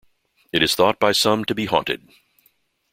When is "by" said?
0.99-1.11